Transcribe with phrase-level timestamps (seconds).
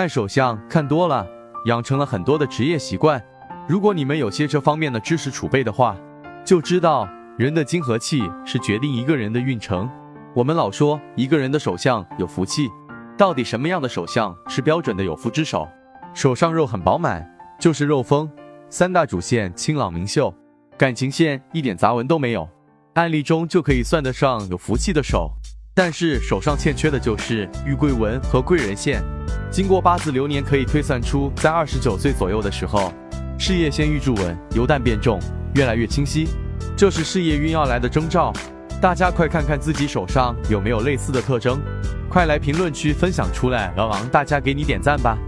[0.00, 1.28] 看手相看多了，
[1.66, 3.22] 养成了很多的职业习惯。
[3.68, 5.94] 如果你们有些这方面的知识储备的话，
[6.42, 9.86] 就知道人的金和气是决定一个人的运程。
[10.34, 12.70] 我们老说一个人的手相有福气，
[13.18, 15.68] 到底什么样的手相是标准的有福之手？
[16.14, 18.26] 手上肉很饱满，就是肉丰，
[18.70, 20.34] 三大主线清朗明秀，
[20.78, 22.48] 感情线一点杂纹都没有，
[22.94, 25.30] 案例中就可以算得上有福气的手。
[25.74, 29.02] 但是手上欠缺的就是玉桂纹和贵人线。
[29.50, 32.92] 经过八字流年，可以推算出，在二十九岁左右的时候，
[33.36, 35.18] 事业线预祝稳由淡变重，
[35.56, 36.28] 越来越清晰，
[36.76, 38.32] 这是事业运要来的征兆。
[38.80, 41.60] 大家快看看自己手上有没有类似的特征，
[42.08, 45.18] 快来评论区分享出来，老王大家给你点赞吧。